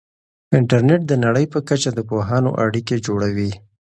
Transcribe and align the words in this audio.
انټرنیټ 0.57 1.01
د 1.07 1.13
نړۍ 1.25 1.45
په 1.53 1.59
کچه 1.67 1.89
د 1.93 1.99
پوهانو 2.09 2.49
اړیکې 2.65 2.95
جوړوي. 3.05 3.51